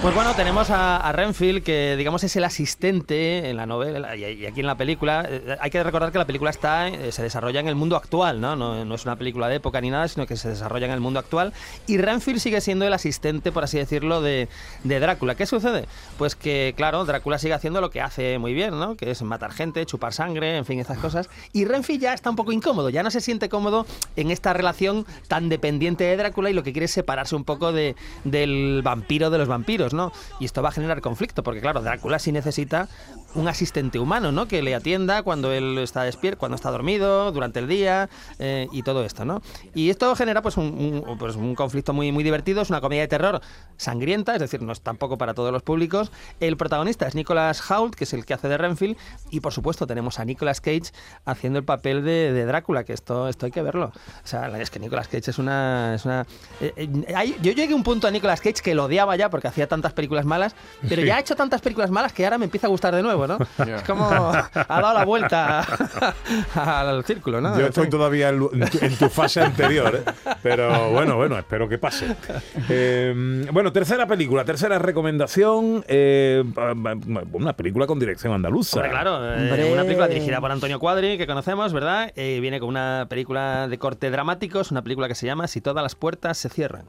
Pues 0.05 0.15
bueno, 0.15 0.35
tenemos 0.35 0.69
a, 0.69 0.99
a 0.99 1.13
Renfield, 1.13 1.63
que 1.63 1.97
digamos 1.97 2.23
es 2.25 2.37
el 2.37 2.45
asistente 2.45 3.49
en 3.49 3.57
la 3.57 3.65
novela 3.65 4.15
y, 4.15 4.45
aquí 4.45 4.61
en 4.61 4.67
la 4.67 4.77
película. 4.77 5.27
Eh, 5.27 5.57
hay 5.59 5.71
que 5.71 5.83
recordar 5.83 6.13
que 6.13 6.19
la 6.19 6.27
película 6.27 6.51
está 6.51 6.89
eh, 6.89 7.11
se 7.11 7.23
desarrolla 7.23 7.61
en 7.61 7.69
el 7.69 7.75
mundo 7.75 7.97
actual, 7.97 8.39
¿no? 8.39 8.55
¿no? 8.55 8.85
no 8.85 8.95
es 8.95 9.07
una 9.07 9.17
película 9.17 9.49
de 9.49 9.57
época 9.57 9.81
ni 9.81 9.89
nada, 9.89 10.07
sino 10.09 10.27
que 10.27 10.37
se 10.37 10.51
desarrolla 10.51 10.85
en 10.85 10.93
el 10.93 11.01
mundo 11.01 11.21
actual. 11.21 11.55
Y 11.87 11.97
Renfield 11.97 12.39
sigue 12.41 12.61
siendo 12.61 12.87
el 12.87 12.93
asistente, 12.93 13.51
por 13.51 13.65
así 13.65 13.79
decirlo, 13.79 14.21
de, 14.21 14.51
de 14.83 15.01
Drácula. 15.01 15.37
¿Qué 15.37 15.47
sucede? 15.47 15.87
Pues 16.19 16.37
que, 16.37 16.75
claro, 16.77 17.07
Drácula 17.07 17.39
sigue 17.39 17.55
haciendo 17.55 17.81
lo 17.81 17.89
que 17.89 18.03
hace 18.03 18.39
muy 18.39 18.53
bien, 18.53 18.79
¿no? 18.79 18.97
Que 18.97 19.11
es 19.11 19.23
matar 19.23 19.53
gente, 19.53 19.87
chupar 19.87 20.13
sangre, 20.13 20.59
en 20.59 20.67
fin, 20.67 20.81
esas 20.81 20.99
cosas. 20.99 21.31
Y 21.55 21.65
Renfield 21.65 22.03
ya 22.03 22.13
está 22.13 22.29
un 22.29 22.37
poco 22.37 22.53
incómodo, 22.53 22.91
ya 22.91 23.03
no 23.03 23.11
se 23.11 23.23
siente 23.23 23.49
cómodo 23.49 23.87
en 24.17 24.31
esta 24.31 24.53
relación 24.53 25.07
tan 25.29 25.49
dependiente 25.49 26.05
de 26.05 26.19
Drácula 26.19 26.51
y 26.51 26.53
lo 26.53 26.63
que 26.63 26.73
quiere 26.73 26.85
es 26.85 26.93
separarse 26.93 27.35
un 27.35 27.45
poco 27.45 27.73
de, 27.73 27.97
del 28.25 28.83
vampiro 28.85 29.31
de 29.31 29.39
los 29.39 29.49
vampiros, 29.49 29.94
Y 30.39 30.45
esto 30.45 30.63
va 30.63 30.69
a 30.71 30.73
generar 30.73 31.01
conflicto, 31.01 31.43
porque 31.43 31.61
claro, 31.61 31.81
Drácula 31.83 32.19
sí 32.19 32.33
necesita 32.33 32.89
un 33.35 33.49
asistente 33.49 33.99
humano, 33.99 34.33
¿no? 34.33 34.47
Que 34.47 34.63
le 34.63 34.75
atienda 34.75 35.23
cuando 35.23 35.53
él 35.53 35.79
está 35.79 36.03
despierto, 36.03 36.39
cuando 36.39 36.57
está 36.57 36.71
dormido, 36.71 37.33
durante 37.33 37.59
el 37.59 37.69
día 37.69 38.09
eh, 38.39 38.69
y 38.73 38.83
todo 38.83 39.05
esto, 39.05 39.25
¿no? 39.25 39.43
Y 39.75 39.91
esto 39.91 40.15
genera 40.15 40.43
pues 40.43 40.57
un, 40.57 41.05
pues, 41.19 41.37
un 41.37 41.55
conflicto 41.55 41.93
muy, 41.93 42.13
muy 42.13 42.25
divertido, 42.25 42.63
es 42.63 42.71
una 42.71 42.81
comedia 42.81 43.03
de 43.03 43.09
terror 43.09 43.41
sangrienta, 43.77 44.35
es 44.35 44.41
decir, 44.41 44.63
no 44.63 44.73
es 44.73 44.81
tampoco 44.81 45.19
para 45.19 45.35
todos 45.35 45.53
los 45.53 45.63
públicos. 45.63 46.13
El 46.41 46.57
protagonista 46.57 47.07
es 47.07 47.15
Nicholas 47.15 47.71
Hoult, 47.71 47.95
que 47.95 48.05
es 48.05 48.13
el 48.13 48.25
que 48.25 48.35
hace 48.35 48.49
de 48.49 48.57
Renfield, 48.57 48.97
y 49.31 49.41
por 49.41 49.53
supuesto 49.53 49.87
tenemos 49.87 50.19
a 50.19 50.25
Nicolas 50.25 50.61
Cage 50.61 50.93
haciendo 51.25 51.59
el 51.59 51.65
papel 51.65 52.05
de, 52.05 52.45
Drácula, 52.45 52.85
que 52.85 52.93
esto, 52.93 53.29
esto 53.29 53.47
hay 53.47 53.53
que 53.53 53.63
verlo. 53.63 53.87
O 53.87 54.27
sea, 54.27 54.47
es 54.61 54.71
que 54.71 54.79
Nicolas 54.79 55.09
Cage 55.09 55.31
es 55.31 55.39
una... 55.39 55.95
Es 55.95 56.05
una 56.05 56.27
eh, 56.61 56.73
eh, 56.77 57.37
yo 57.43 57.53
llegué 57.53 57.73
a 57.73 57.77
un 57.77 57.83
punto 57.83 58.07
a 58.07 58.11
Nicolas 58.11 58.41
Cage 58.41 58.63
que 58.63 58.75
lo 58.75 58.85
odiaba 58.85 59.17
ya 59.17 59.31
porque 59.31 59.49
hacía 59.49 59.67
tantas 59.67 59.84
películas 59.93 60.25
malas, 60.25 60.57
pero 60.89 61.03
ya 61.03 61.17
ha 61.17 61.21
hecho 61.21 61.37
tantas 61.37 61.61
películas 61.61 61.91
malas 61.91 62.13
que 62.13 62.25
ahora 62.25 62.39
me 62.39 62.45
empieza 62.47 62.67
a 62.67 62.71
gustar 62.71 62.95
de 62.95 63.03
nuevo, 63.03 63.27
¿no? 63.27 63.39
Ya. 63.59 63.77
Es 63.77 63.83
como 63.83 64.09
ha 64.09 64.51
dado 64.55 64.95
la 64.95 65.05
vuelta 65.05 65.67
al 66.55 67.05
círculo, 67.05 67.41
¿no? 67.41 67.59
Yo 67.59 67.67
estoy 67.67 67.89
todavía 67.89 68.31
en, 68.31 68.43
en 68.53 68.71
tu, 68.71 68.85
en 68.85 68.97
tu 68.97 69.09
fase 69.09 69.41
anterior, 69.41 69.95
¿eh? 69.97 70.35
pero 70.43 70.91
bueno, 70.91 71.17
bueno, 71.17 71.39
espero 71.39 71.69
que 71.69 71.79
pase. 71.79 72.17
Eh, 72.69 73.47
bueno, 73.53 73.73
tercera 73.73 74.07
película, 74.07 74.45
tercera 74.45 74.79
recomendación, 74.79 75.85
eh, 75.89 76.43
una 77.33 77.53
película 77.55 77.87
con 77.87 77.99
dirección 77.99 78.33
andaluza. 78.33 78.77
Hombre, 78.77 78.91
claro, 78.91 79.35
eh, 79.35 79.71
una 79.73 79.83
película 79.83 80.09
dirigida 80.09 80.41
por 80.41 80.51
Antonio 80.51 80.79
Cuadri, 80.79 81.19
que 81.19 81.27
conocemos, 81.27 81.73
¿verdad? 81.73 82.13
Eh, 82.17 82.39
viene 82.41 82.61
con 82.61 82.69
una 82.69 83.07
película 83.09 83.69
de 83.69 83.79
corte 83.79 84.11
dramático, 84.11 84.61
es 84.61 84.71
una 84.71 84.83
película 84.83 85.09
que 85.09 85.15
se 85.15 85.27
llama 85.27 85.49
Si 85.49 85.61
todas 85.61 85.83
las 85.83 85.95
puertas 85.95 86.39
se 86.39 86.49
cierran. 86.49 86.87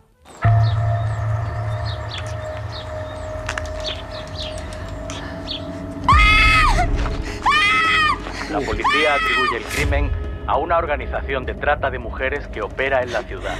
La 8.56 8.62
policía 8.62 9.16
atribuye 9.16 9.58
el 9.58 9.64
crimen 9.64 10.10
a 10.48 10.56
una 10.56 10.78
organización 10.78 11.46
de 11.46 11.56
trata 11.56 11.92
de 11.92 12.00
mujeres 12.00 12.48
que 12.48 12.62
opera 12.62 13.04
en 13.04 13.12
la 13.12 13.22
ciudad. 13.24 13.58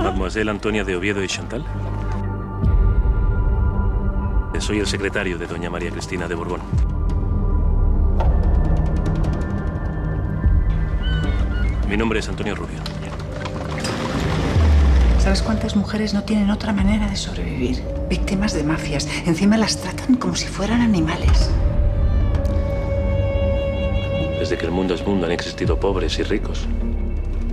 Mademoiselle 0.00 0.48
Antonia 0.48 0.84
de 0.84 0.94
Oviedo 0.94 1.24
y 1.24 1.26
Chantal. 1.26 1.64
Soy 4.60 4.78
el 4.78 4.86
secretario 4.86 5.38
de 5.38 5.48
doña 5.48 5.70
María 5.70 5.90
Cristina 5.90 6.28
de 6.28 6.36
Borbón. 6.36 6.60
Mi 11.88 11.96
nombre 11.96 12.20
es 12.20 12.28
Antonio 12.28 12.54
Rubio. 12.54 12.97
¿Sabes 15.28 15.42
cuántas 15.42 15.76
mujeres 15.76 16.14
no 16.14 16.22
tienen 16.24 16.48
otra 16.48 16.72
manera 16.72 17.06
de 17.06 17.14
sobrevivir? 17.14 17.82
Víctimas 18.08 18.54
de 18.54 18.62
mafias. 18.64 19.06
Encima 19.26 19.58
las 19.58 19.76
tratan 19.76 20.14
como 20.16 20.34
si 20.34 20.46
fueran 20.46 20.80
animales. 20.80 21.50
desde 24.40 24.56
que 24.56 24.64
el 24.64 24.72
mundo 24.72 24.94
es 24.94 25.04
mundo 25.06 25.26
han 25.26 25.32
existido 25.32 25.78
pobres 25.78 26.18
y 26.18 26.22
ricos. 26.22 26.66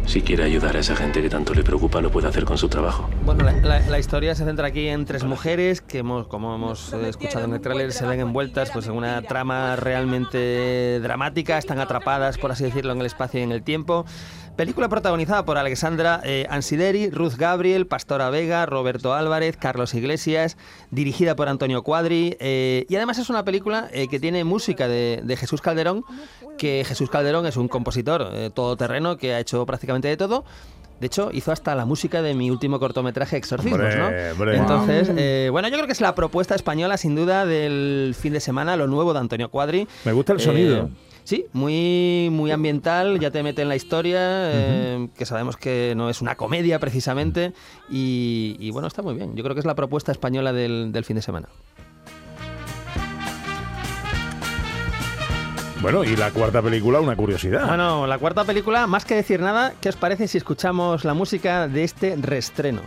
Si 0.06 0.22
quiere 0.22 0.44
ayudar 0.46 0.78
a 0.78 0.80
esa 0.80 0.96
gente 0.96 1.22
que 1.22 1.30
tanto 1.30 1.54
le 1.54 1.64
preocupa, 1.64 2.00
lo 2.00 2.12
puede 2.12 2.30
hacer 2.30 2.46
con 2.46 2.58
su 2.58 2.70
trabajo. 2.70 3.10
Bueno, 3.26 3.44
la, 3.44 3.52
la- 3.52 3.80
la 3.82 4.00
historia 4.00 4.36
se 4.36 4.46
centra 4.46 4.68
aquí 4.68 4.88
en 4.88 5.04
tres 5.04 5.26
mujeres 5.26 5.82
que, 5.96 6.00
hemos, 6.00 6.28
como 6.28 6.54
hemos 6.54 6.92
eh, 6.92 7.08
escuchado 7.08 7.46
en 7.46 7.54
el 7.54 7.62
tráiler, 7.62 7.94
se 7.94 8.06
ven 8.06 8.20
envueltas 8.20 8.70
pues, 8.72 8.86
en 8.88 8.96
una 8.96 9.22
trama 9.22 9.78
realmente 9.78 11.00
dramática, 11.00 11.58
están 11.58 11.80
atrapadas, 11.80 12.38
por 12.38 12.52
así 12.52 12.66
decirlo, 12.66 12.92
en 12.92 13.00
el 13.00 13.06
espacio 13.06 13.40
y 13.40 13.44
en 13.44 13.54
el 13.54 13.64
tiempo. 13.64 14.06
Película 14.58 14.90
protagonizada 14.90 15.46
por 15.46 15.58
Alexandra 15.58 16.20
eh, 16.26 16.48
Ansideri, 16.50 17.10
Ruth 17.12 17.36
Gabriel, 17.38 17.88
Pastora 17.88 18.30
Vega, 18.30 18.66
Roberto 18.66 19.14
Álvarez, 19.14 19.56
Carlos 19.56 19.94
Iglesias, 19.94 20.58
dirigida 20.92 21.38
por 21.38 21.48
Antonio 21.48 21.82
Cuadri. 21.82 22.36
eh, 22.42 22.86
y 22.90 22.96
además 22.98 23.18
es 23.18 23.30
una 23.30 23.46
película 23.46 23.88
eh, 23.94 24.10
que 24.10 24.20
tiene 24.20 24.44
música 24.44 24.90
de, 24.90 25.22
de 25.24 25.38
Jesús 25.38 25.62
Calderón, 25.62 26.04
que 26.58 26.84
Jesús 26.86 27.10
Calderón 27.10 27.46
es 27.46 27.56
un 27.56 27.70
compositor 27.70 28.30
eh, 28.34 28.50
todoterreno 28.54 29.16
que 29.16 29.34
ha 29.34 29.40
hecho 29.40 29.66
prácticamente 29.66 30.10
de 30.10 30.18
todo. 30.18 30.44
De 31.06 31.08
hecho, 31.08 31.30
hizo 31.32 31.52
hasta 31.52 31.76
la 31.76 31.86
música 31.86 32.24
de 32.24 32.34
mi 32.34 32.50
último 32.50 32.80
cortometraje 32.80 33.38
Exorcismos, 33.38 33.80
Hombre, 33.80 33.96
¿no? 33.96 34.32
hombre. 34.32 34.58
Entonces, 34.58 35.12
eh, 35.16 35.50
bueno, 35.52 35.68
yo 35.68 35.76
creo 35.76 35.86
que 35.86 35.94
es 35.94 36.02
la 36.02 36.16
propuesta 36.16 36.56
española, 36.56 36.98
sin 36.98 37.14
duda, 37.14 37.46
del 37.46 38.16
fin 38.20 38.34
de 38.34 38.40
semana, 38.40 38.76
lo 38.76 38.88
nuevo 38.88 39.14
de 39.14 39.20
Antonio 39.20 39.52
Cuadri. 39.52 39.88
Me 40.04 40.14
gusta 40.14 40.34
el 40.34 40.40
sonido. 40.40 40.90
Sí, 41.24 41.46
muy, 41.54 42.30
muy 42.32 42.50
ambiental, 42.50 43.20
ya 43.20 43.30
te 43.30 43.44
mete 43.44 43.62
en 43.62 43.70
la 43.70 43.76
historia, 43.76 44.18
eh, 44.20 45.10
que 45.16 45.28
sabemos 45.28 45.58
que 45.58 45.94
no 45.96 46.10
es 46.10 46.22
una 46.22 46.34
comedia 46.34 46.80
precisamente, 46.80 47.54
y, 47.88 48.56
y 48.60 48.72
bueno, 48.72 48.88
está 48.88 49.04
muy 49.04 49.14
bien. 49.14 49.36
Yo 49.36 49.44
creo 49.44 49.54
que 49.54 49.60
es 49.60 49.66
la 49.68 49.76
propuesta 49.76 50.12
española 50.12 50.54
del, 50.54 50.92
del 50.92 51.06
fin 51.06 51.18
de 51.18 51.22
semana. 51.22 51.50
Bueno, 55.82 56.04
y 56.04 56.16
la 56.16 56.32
cuarta 56.32 56.62
película, 56.62 57.00
una 57.00 57.16
curiosidad. 57.16 57.68
Bueno, 57.68 58.08
la 58.08 58.18
cuarta 58.18 58.44
película, 58.44 58.88
más 58.88 59.06
que 59.06 59.16
decir 59.16 59.40
nada, 59.40 59.74
¿qué 59.82 59.90
os 59.90 59.96
parece 59.96 60.28
si 60.28 60.38
escuchamos 60.38 61.04
la 61.04 61.14
música 61.14 61.68
de 61.68 61.84
este 61.84 62.16
reestreno? 62.16 62.82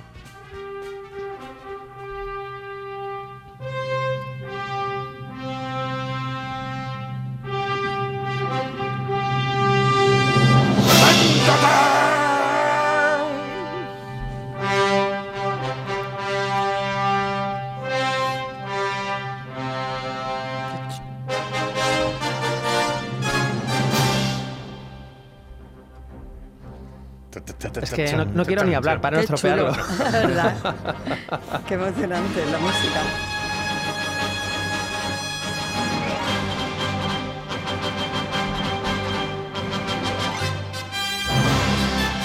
Que 28.05 28.17
no, 28.17 28.25
no 28.25 28.45
quiero 28.45 28.65
ni 28.65 28.75
hablar 28.75 29.01
para 29.01 29.17
no 29.17 29.23
estropearlo. 29.23 29.73
Qué 31.67 31.75
emocionante 31.75 32.47
la 32.51 32.59
música. 32.59 33.01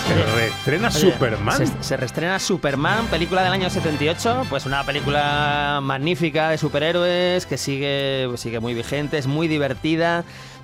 Se 0.07 0.13
reestrena 0.35 0.89
Oye, 0.89 0.99
Superman. 0.99 1.57
Se, 1.57 1.83
se 1.83 1.97
reestrena 1.97 2.39
Superman, 2.39 3.07
película 3.07 3.41
del 3.41 3.53
año 3.53 3.69
78, 3.69 4.45
pues 4.49 4.67
una 4.67 4.83
película 4.83 5.79
magnífica 5.81 6.49
de 6.49 6.59
superhéroes 6.59 7.47
que 7.47 7.57
sigue, 7.57 8.29
sigue 8.35 8.59
muy 8.59 8.75
vigente, 8.75 9.17
es 9.17 9.25
muy 9.25 9.47
divertida. 9.47 10.23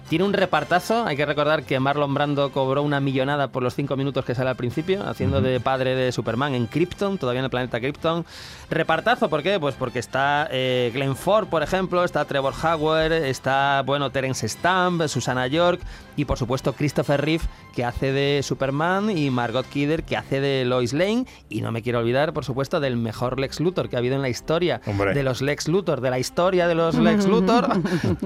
Tiene 0.09 0.25
un 0.25 0.33
repartazo, 0.33 1.05
hay 1.05 1.15
que 1.15 1.25
recordar 1.25 1.63
que 1.63 1.79
Marlon 1.79 2.15
Brando 2.15 2.51
cobró 2.51 2.81
una 2.81 2.99
millonada 2.99 3.49
por 3.49 3.61
los 3.61 3.75
cinco 3.75 3.95
minutos 3.95 4.25
que 4.25 4.33
sale 4.33 4.49
al 4.49 4.55
principio, 4.55 5.07
haciendo 5.07 5.39
de 5.39 5.59
padre 5.59 5.93
de 5.95 6.11
Superman 6.11 6.55
en 6.55 6.65
Krypton, 6.65 7.19
todavía 7.19 7.41
en 7.41 7.45
el 7.45 7.51
planeta 7.51 7.79
Krypton. 7.79 8.25
Repartazo, 8.71 9.29
¿por 9.29 9.43
qué? 9.43 9.59
Pues 9.59 9.75
porque 9.75 9.99
está 9.99 10.47
eh, 10.51 10.89
Glenn 10.95 11.15
Ford, 11.15 11.47
por 11.47 11.61
ejemplo, 11.61 12.03
está 12.03 12.25
Trevor 12.25 12.53
Howard, 12.63 13.11
está, 13.11 13.83
bueno, 13.85 14.09
Terence 14.09 14.49
Stamp, 14.49 15.05
Susana 15.07 15.45
York 15.45 15.79
y, 16.15 16.25
por 16.25 16.37
supuesto, 16.37 16.73
Christopher 16.73 17.21
Reeve, 17.21 17.43
que 17.73 17.85
hace 17.85 18.11
de 18.11 18.41
Superman, 18.43 19.15
y 19.15 19.29
Margot 19.29 19.65
Kidder, 19.65 20.03
que 20.03 20.17
hace 20.17 20.41
de 20.41 20.65
Lois 20.65 20.93
Lane. 20.93 21.25
Y 21.49 21.61
no 21.61 21.71
me 21.71 21.81
quiero 21.81 21.99
olvidar, 21.99 22.33
por 22.33 22.45
supuesto, 22.45 22.79
del 22.79 22.97
mejor 22.97 23.39
Lex 23.39 23.59
Luthor 23.59 23.89
que 23.89 23.95
ha 23.95 23.99
habido 23.99 24.15
en 24.15 24.21
la 24.21 24.29
historia. 24.29 24.81
Hombre. 24.85 25.13
De 25.13 25.23
los 25.23 25.41
Lex 25.41 25.67
Luthor, 25.67 26.01
de 26.01 26.09
la 26.09 26.19
historia 26.19 26.67
de 26.67 26.75
los 26.75 26.95
Lex 26.95 27.25
Luthor, 27.27 27.69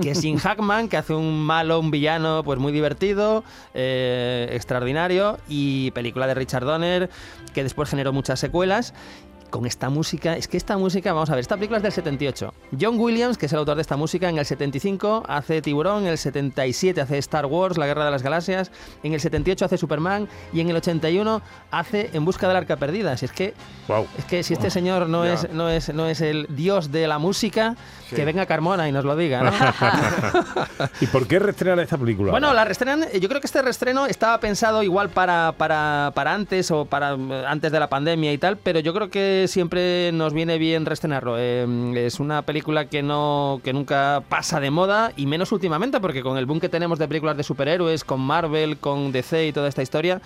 que 0.02 0.12
es 0.12 0.22
Jim 0.22 0.38
Hackman, 0.38 0.88
que 0.88 0.98
hace 0.98 1.14
un 1.14 1.44
malo, 1.44 1.73
un 1.80 1.92
villano, 1.92 2.44
pues 2.44 2.60
muy 2.60 2.72
divertido, 2.72 3.44
eh, 3.74 4.50
extraordinario, 4.52 5.38
y 5.48 5.92
película 5.92 6.28
de 6.28 6.34
Richard 6.34 6.66
Donner, 6.66 7.10
que 7.54 7.64
después 7.64 7.90
generó 7.90 8.14
muchas 8.14 8.40
secuelas. 8.40 8.94
Con 9.54 9.68
esta 9.68 9.92
música, 9.92 10.36
es 10.36 10.48
que 10.48 10.58
esta 10.58 10.80
música, 10.80 11.14
vamos 11.14 11.30
a 11.30 11.34
ver, 11.36 11.42
esta 11.42 11.56
película 11.58 11.78
es 11.78 11.84
del 11.84 11.92
78. 11.92 12.52
John 12.82 12.98
Williams, 12.98 13.38
que 13.38 13.46
es 13.46 13.54
el 13.54 13.60
autor 13.60 13.76
de 13.76 13.84
esta 13.84 13.96
música, 13.96 14.28
en 14.28 14.40
el 14.40 14.46
75 14.48 15.26
hace 15.28 15.62
Tiburón, 15.62 16.06
en 16.06 16.10
el 16.10 16.18
77 16.18 17.00
hace 17.00 17.20
Star 17.20 17.46
Wars, 17.46 17.78
La 17.78 17.86
Guerra 17.86 18.04
de 18.04 18.10
las 18.10 18.24
Galaxias, 18.24 18.72
en 19.04 19.14
el 19.14 19.20
78 19.20 19.66
hace 19.66 19.78
Superman 19.78 20.28
y 20.54 20.62
en 20.62 20.72
el 20.72 20.78
81 20.78 21.44
hace 21.70 22.10
En 22.14 22.26
Busca 22.26 22.48
del 22.48 22.58
Arca 22.58 22.78
Perdida. 22.78 23.16
Si 23.16 23.26
es 23.26 23.32
que, 23.32 23.54
Wow. 23.88 24.08
es 24.18 24.26
que 24.26 24.42
si 24.42 24.54
este 24.54 24.72
señor 24.72 25.08
no, 25.08 25.24
es, 25.24 25.48
no, 25.52 25.70
es, 25.70 25.94
no 25.94 26.08
es 26.08 26.22
el 26.22 26.48
dios 26.50 26.92
de 26.92 27.06
la 27.08 27.20
música, 27.20 27.76
Sí. 28.10 28.16
que 28.18 28.26
venga 28.26 28.46
Carmona 28.48 28.90
y 28.90 28.92
nos 28.92 29.06
lo 29.06 29.16
diga. 29.16 29.44
¿no? 29.44 29.52
¿Y 31.02 31.06
por 31.08 31.28
qué 31.28 31.40
reestrenar 31.40 31.80
esta 31.80 31.98
película? 31.98 32.32
Bueno, 32.32 32.54
la 32.54 32.66
reestrenan, 32.66 33.06
yo 33.20 33.30
creo 33.30 33.40
que 33.42 33.48
este 33.48 33.62
reestreno 33.62 34.06
estaba 34.08 34.40
pensado 34.40 34.84
igual 34.84 35.10
para, 35.10 35.54
para, 35.58 36.12
para 36.16 36.34
antes 36.34 36.70
o 36.72 36.86
para 36.86 37.14
eh, 37.14 37.46
antes 37.48 37.72
de 37.72 37.80
la 37.80 37.88
pandemia 37.90 38.32
y 38.34 38.38
tal, 38.38 38.58
pero 38.58 38.80
yo 38.80 38.94
creo 38.94 39.10
que 39.10 39.43
siempre 39.48 40.12
nos 40.12 40.34
viene 40.34 40.58
bien 40.58 40.86
reestrenarlo. 40.86 41.36
Eh, 41.38 41.66
es 41.96 42.20
una 42.20 42.42
película 42.44 42.86
que 42.86 43.04
no 43.04 43.62
que 43.64 43.74
nunca 43.74 44.24
pasa 44.30 44.60
de 44.60 44.72
moda 44.72 45.14
y 45.16 45.26
menos 45.26 45.52
últimamente, 45.52 46.00
porque 46.00 46.22
con 46.24 46.38
el 46.38 46.46
boom 46.46 46.60
que 46.60 46.70
tenemos 46.70 47.00
de 47.00 47.08
películas 47.08 47.38
de 47.38 47.44
superhéroes, 47.44 48.04
con 48.04 48.22
Marvel, 48.22 48.78
con 48.78 49.12
DC 49.12 49.48
y 49.48 49.54
toda 49.54 49.70
esta 49.70 49.82
historia. 49.82 50.22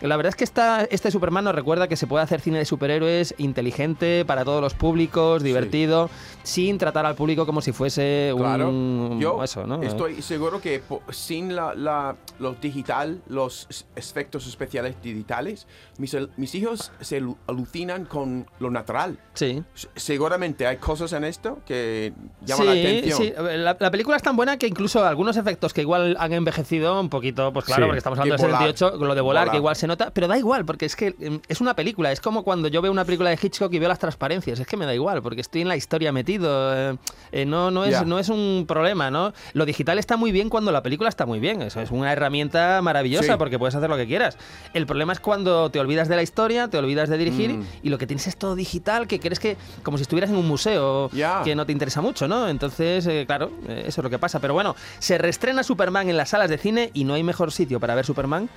La 0.00 0.16
verdad 0.16 0.28
es 0.30 0.36
que 0.36 0.44
esta, 0.44 0.84
este 0.84 1.10
Superman 1.10 1.44
nos 1.44 1.54
recuerda 1.54 1.88
que 1.88 1.96
se 1.96 2.06
puede 2.06 2.22
hacer 2.22 2.40
cine 2.40 2.58
de 2.58 2.64
superhéroes 2.64 3.34
inteligente, 3.38 4.24
para 4.24 4.44
todos 4.44 4.60
los 4.60 4.74
públicos, 4.74 5.42
divertido, 5.42 6.08
sin 6.44 6.78
tratar 6.78 7.04
al 7.04 7.16
público 7.16 7.46
como 7.46 7.60
si 7.60 7.72
fuese 7.72 8.32
Claro. 8.36 8.68
un... 8.68 9.18
Yo 9.20 9.42
eso, 9.42 9.66
¿no? 9.66 9.82
estoy 9.82 10.22
seguro 10.22 10.60
que 10.60 10.82
sin 11.10 11.56
la, 11.56 11.74
la- 11.74 12.16
lo 12.38 12.52
digital, 12.52 13.20
los 13.28 13.66
efectos 13.96 14.46
especiales 14.46 14.94
digitales, 15.02 15.66
mis, 15.98 16.16
mis 16.36 16.54
hijos 16.54 16.92
se 17.00 17.20
alu- 17.20 17.36
alucinan 17.48 18.04
con 18.04 18.46
lo 18.60 18.70
natural. 18.70 19.18
Sí. 19.34 19.64
Seguramente 19.96 20.66
hay 20.66 20.76
cosas 20.76 21.12
en 21.12 21.24
esto 21.24 21.58
que 21.66 22.12
llaman 22.44 22.66
la 22.66 22.72
Sí, 22.74 22.80
atención. 22.86 23.18
sí. 23.18 23.32
La, 23.36 23.76
la 23.78 23.90
película 23.90 24.16
es 24.16 24.22
tan 24.22 24.36
buena 24.36 24.56
que 24.58 24.68
incluso 24.68 25.04
algunos 25.04 25.36
efectos 25.36 25.74
que 25.74 25.80
igual 25.80 26.16
han 26.20 26.32
envejecido 26.32 27.00
un 27.00 27.08
poquito, 27.08 27.52
pues 27.52 27.64
claro, 27.64 27.82
Sí. 27.82 27.86
porque 27.88 27.98
estamos 27.98 28.18
hablando 28.20 28.36
del 28.40 28.52
volar. 28.52 28.60
78, 28.68 29.04
lo 29.04 29.14
de 29.16 29.20
volar, 29.20 29.42
Volar. 29.42 29.50
que 29.50 29.56
igual 29.56 29.74
se 29.76 29.87
nota, 29.88 30.10
pero 30.12 30.28
da 30.28 30.38
igual, 30.38 30.64
porque 30.64 30.86
es 30.86 30.94
que 30.94 31.16
em, 31.20 31.40
es 31.48 31.60
una 31.60 31.74
película, 31.74 32.12
es 32.12 32.20
como 32.20 32.44
cuando 32.44 32.68
yo 32.68 32.80
veo 32.80 32.92
una 32.92 33.04
película 33.04 33.30
de 33.30 33.38
Hitchcock 33.42 33.72
y 33.74 33.80
veo 33.80 33.88
las 33.88 33.98
transparencias, 33.98 34.60
es 34.60 34.66
que 34.68 34.76
me 34.76 34.86
da 34.86 34.94
igual, 34.94 35.20
porque 35.22 35.40
estoy 35.40 35.62
en 35.62 35.68
la 35.68 35.74
historia 35.76 36.12
metido, 36.12 36.76
eh, 36.76 36.96
eh, 37.32 37.44
no, 37.44 37.72
no, 37.72 37.84
es, 37.84 37.90
Ya. 37.90 38.04
no 38.04 38.20
es 38.20 38.28
un 38.28 38.64
problema, 38.68 39.10
¿no? 39.10 39.32
Lo 39.54 39.66
digital 39.66 39.98
está 39.98 40.16
muy 40.16 40.30
bien 40.30 40.48
cuando 40.48 40.70
la 40.70 40.82
película 40.82 41.08
está 41.08 41.26
muy 41.26 41.40
bien, 41.40 41.62
eso 41.62 41.80
es 41.80 41.90
una 41.90 42.12
herramienta 42.12 42.80
maravillosa 42.82 43.32
Sí. 43.32 43.38
porque 43.38 43.58
puedes 43.58 43.74
hacer 43.74 43.90
lo 43.90 43.96
que 43.96 44.06
quieras. 44.06 44.38
El 44.74 44.86
problema 44.86 45.12
es 45.12 45.18
cuando 45.20 45.70
te 45.70 45.80
olvidas 45.80 46.08
de 46.08 46.14
la 46.16 46.22
historia, 46.22 46.68
te 46.68 46.78
olvidas 46.78 47.08
de 47.08 47.18
dirigir 47.18 47.54
Mm. 47.54 47.64
y 47.82 47.88
lo 47.88 47.98
que 47.98 48.06
tienes 48.06 48.26
es 48.28 48.36
todo 48.36 48.54
digital, 48.54 49.06
que 49.08 49.18
crees 49.18 49.40
que 49.40 49.56
como 49.82 49.96
si 49.98 50.02
estuvieras 50.02 50.30
en 50.30 50.36
un 50.36 50.46
museo, 50.46 51.10
Ya. 51.12 51.42
que 51.42 51.54
no 51.56 51.66
te 51.66 51.72
interesa 51.72 52.00
mucho, 52.00 52.28
¿no? 52.28 52.48
Entonces, 52.48 53.06
eh, 53.06 53.24
claro, 53.26 53.50
eh, 53.68 53.84
eso 53.86 54.00
es 54.00 54.04
lo 54.04 54.10
que 54.10 54.18
pasa. 54.18 54.38
Pero 54.40 54.54
bueno, 54.54 54.76
se 54.98 55.16
reestrena 55.18 55.62
Superman 55.62 56.08
en 56.10 56.16
las 56.16 56.28
salas 56.30 56.50
de 56.50 56.58
cine 56.58 56.90
y 56.92 57.04
no 57.04 57.14
hay 57.14 57.22
mejor 57.22 57.52
sitio 57.52 57.80
para 57.80 57.94
ver 57.94 58.04
Superman 58.04 58.48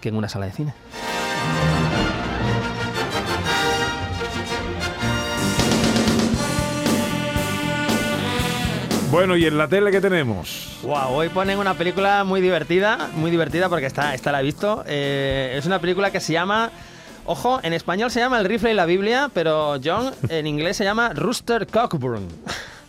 que 0.00 0.08
en 0.08 0.16
una 0.16 0.28
sala 0.28 0.46
de 0.46 0.52
cine. 0.52 0.74
Bueno, 9.10 9.36
¿y 9.36 9.44
en 9.44 9.58
la 9.58 9.66
tele 9.66 9.90
qué 9.90 10.00
tenemos? 10.00 10.78
Wow, 10.82 11.12
hoy 11.12 11.28
ponen 11.30 11.58
una 11.58 11.74
película 11.74 12.22
muy 12.22 12.40
divertida, 12.40 13.10
muy 13.16 13.32
divertida 13.32 13.68
porque 13.68 13.86
esta, 13.86 14.14
esta 14.14 14.30
la 14.30 14.40
he 14.40 14.44
visto. 14.44 14.84
Eh, 14.86 15.56
es 15.58 15.66
una 15.66 15.80
película 15.80 16.12
que 16.12 16.20
se 16.20 16.32
llama. 16.32 16.70
Ojo, 17.26 17.58
en 17.64 17.72
español 17.72 18.12
se 18.12 18.20
llama 18.20 18.38
El 18.38 18.44
rifle 18.44 18.70
y 18.70 18.74
la 18.74 18.86
Biblia, 18.86 19.28
pero 19.34 19.80
John 19.82 20.14
en 20.28 20.46
inglés 20.46 20.76
se 20.76 20.84
llama 20.84 21.10
Rooster 21.12 21.66
Cockburn. 21.66 22.28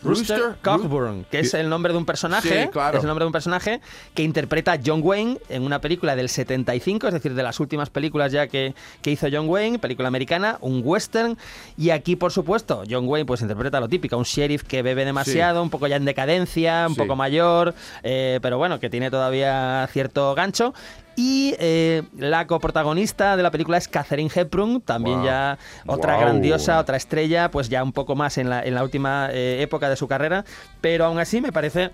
Rooster, 0.04 0.56
Cockburn, 0.64 1.26
que 1.30 1.40
es 1.40 1.54
el 1.54 1.70
nombre 1.70 1.94
de 1.94 1.98
un 2.00 2.06
personaje, 2.06 2.64
Sí, 2.64 2.70
claro. 2.70 2.98
es 2.98 3.04
el 3.04 3.08
nombre 3.08 3.24
de 3.24 3.28
un 3.28 3.32
personaje 3.32 3.82
que 4.14 4.24
interpreta 4.24 4.74
a 4.74 4.80
John 4.84 5.02
Wayne 5.04 5.38
en 5.50 5.64
una 5.64 5.80
película 5.80 6.16
del 6.16 6.30
75, 6.30 7.08
es 7.08 7.14
decir, 7.14 7.34
de 7.36 7.44
las 7.44 7.60
últimas 7.60 7.90
películas 7.90 8.32
ya 8.32 8.48
que, 8.48 8.74
que 9.02 9.12
hizo 9.12 9.28
John 9.32 9.48
Wayne, 9.48 9.80
película 9.80 10.08
americana, 10.08 10.58
un 10.62 10.82
western, 10.84 11.38
y 11.78 11.92
aquí, 11.92 12.16
por 12.16 12.32
supuesto, 12.32 12.84
John 12.90 13.08
Wayne 13.08 13.26
pues 13.26 13.42
interpreta 13.42 13.80
lo 13.80 13.88
típico, 13.90 14.18
un 14.18 14.24
sheriff 14.24 14.64
que 14.64 14.82
bebe 14.82 15.06
demasiado, 15.06 15.62
un 15.62 15.70
poco 15.70 15.88
ya 15.88 15.98
en 15.98 16.06
decadencia, 16.06 16.86
un 16.88 16.96
Sí. 16.96 17.00
poco 17.02 17.16
mayor, 17.16 17.74
eh, 18.04 18.40
pero 18.42 18.58
bueno, 18.58 18.80
que 18.80 18.90
tiene 18.90 19.12
todavía 19.12 19.88
cierto 19.92 20.34
gancho. 20.36 20.74
Y 21.16 21.56
eh, 21.60 22.04
la 22.18 22.48
coprotagonista 22.48 23.36
de 23.36 23.44
la 23.44 23.52
película 23.52 23.78
es 23.78 23.88
Catherine 23.88 24.32
Hepburn, 24.34 24.82
también 24.82 25.18
Wow. 25.18 25.26
ya 25.26 25.58
otra 25.86 26.14
Wow. 26.14 26.22
grandiosa, 26.22 26.80
otra 26.80 26.98
estrella, 26.98 27.52
pues 27.52 27.70
ya 27.70 27.84
un 27.84 27.92
poco 27.92 28.16
más 28.16 28.38
en 28.38 28.50
la, 28.50 28.64
en 28.64 28.76
la 28.76 28.84
última 28.84 29.30
eh, 29.32 29.62
época 29.62 29.90
de 29.90 29.98
su 29.98 30.08
carrera, 30.08 30.46
pero 30.80 31.06
aún 31.06 31.20
así 31.20 31.42
me 31.42 31.52
parece 31.52 31.92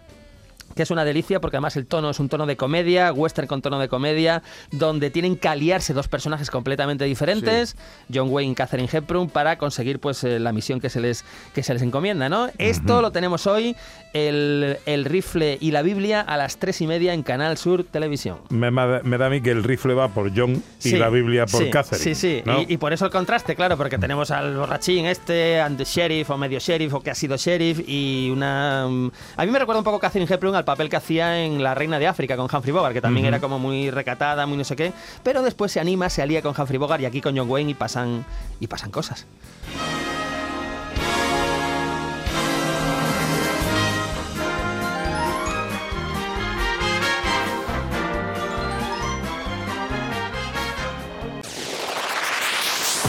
que 0.78 0.84
es 0.84 0.92
una 0.92 1.04
delicia 1.04 1.42
porque 1.42 1.58
además 1.58 1.76
el 1.76 1.86
tono 1.86 2.10
es 2.12 2.20
un 2.22 2.30
tono 2.30 2.46
de 2.46 2.56
comedia, 2.56 3.12
western 3.12 3.48
con 3.48 3.62
tono 3.62 3.78
de 3.80 3.90
comedia, 3.90 4.42
donde 4.72 5.10
tienen 5.10 5.36
que 5.36 5.50
aliarse 5.50 5.94
dos 5.94 6.08
personajes 6.08 6.50
completamente 6.50 7.04
diferentes, 7.04 7.76
John 8.14 8.30
Wayne 8.30 8.54
y 8.54 8.56
Catherine 8.56 8.88
Hepburn, 8.90 9.30
para 9.30 9.58
conseguir 9.58 10.00
pues 10.00 10.24
eh, 10.24 10.40
la 10.40 10.54
misión 10.54 10.80
que 10.80 10.90
se 10.90 11.02
les, 11.02 11.26
que 11.54 11.64
se 11.64 11.74
les 11.74 11.82
encomienda, 11.82 12.30
¿no? 12.30 12.50
Esto 12.58 13.02
lo 13.02 13.12
tenemos 13.12 13.46
hoy, 13.48 13.76
el, 14.14 14.78
el 14.86 15.06
rifle 15.06 15.58
y 15.60 15.72
la 15.72 15.82
Biblia, 15.82 16.22
a 16.22 16.38
las 16.38 16.58
tres 16.58 16.80
y 16.82 16.88
media 16.88 17.14
en 17.14 17.24
Canal 17.24 17.58
Sur 17.58 17.84
Televisión. 17.84 18.38
Me, 18.50 18.72
me- 18.72 19.18
da 19.18 19.26
a 19.26 19.30
mí 19.30 19.42
que 19.42 19.52
el 19.52 19.64
rifle 19.64 19.94
va 19.96 20.10
por 20.10 20.32
John 20.36 20.54
y 20.54 20.62
Sí, 20.78 20.96
la 20.98 21.10
Biblia 21.10 21.46
por 21.48 21.64
sí, 21.64 21.70
Catherine. 21.72 22.04
Sí, 22.04 22.16
sí, 22.16 22.42
¿no? 22.46 22.62
y, 22.62 22.74
y 22.74 22.78
por 22.78 22.94
eso 22.94 23.06
el 23.06 23.12
contraste, 23.12 23.56
claro, 23.56 23.78
porque 23.78 23.98
tenemos 23.98 24.30
al 24.32 24.56
borrachín 24.56 25.06
este, 25.08 25.60
and 25.60 25.78
the 25.78 25.84
sheriff 25.84 26.30
o 26.30 26.38
medio 26.38 26.60
sheriff 26.60 26.94
o 26.94 27.02
que 27.02 27.10
ha 27.12 27.16
sido 27.16 27.36
sheriff 27.36 27.82
y 27.88 28.30
una... 28.32 28.88
mm, 28.88 29.12
A 29.38 29.46
mí 29.46 29.52
me 29.52 29.58
recuerda 29.60 29.80
un 29.80 29.84
poco 29.86 30.00
Catherine 30.00 30.32
Hepburn 30.32 30.56
al 30.56 30.64
papel 30.68 30.90
que 30.90 30.98
hacía 30.98 31.46
en 31.46 31.64
La 31.64 31.74
Reina 31.74 31.98
de 31.98 32.08
África 32.08 32.36
con 32.36 32.54
Humphrey 32.54 32.74
Bogart, 32.74 32.94
que 32.94 33.02
también 33.02 33.26
era 33.26 33.40
como 33.40 33.58
muy 33.58 33.90
recatada, 33.90 34.46
muy 34.46 34.58
no 34.58 34.66
sé 34.66 34.76
qué, 34.76 34.92
pero 35.24 35.42
después 35.42 35.72
se 35.72 35.80
anima, 35.80 36.10
se 36.10 36.22
alía 36.22 36.42
con 36.42 36.54
Humphrey 36.56 36.78
Bogart 36.78 37.02
y 37.02 37.06
aquí 37.06 37.22
con 37.22 37.36
John 37.36 37.50
Wayne 37.50 37.72
y 37.72 37.74
pasan, 37.74 38.26
y 38.60 38.68
pasan 38.68 38.92
cosas. 38.92 39.26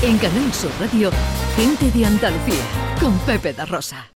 En 0.01 0.17
Canal 0.19 0.55
Sur 0.55 0.71
Radio, 0.79 1.11
gente 1.57 1.91
de 1.91 2.07
Andalucía, 2.07 2.63
con 3.01 3.19
Pepe 3.19 3.53
da 3.53 3.65
Rosa. 3.67 4.07